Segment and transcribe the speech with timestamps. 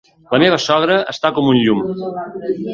[0.35, 1.87] La meva sogra està com un llum.